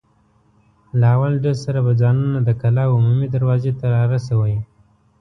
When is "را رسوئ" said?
3.95-4.55